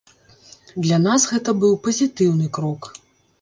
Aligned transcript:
Для 0.85 0.97
нас 1.07 1.27
гэта 1.33 1.55
быў 1.65 1.75
пазітыўны 1.89 2.49
крок. 2.59 2.81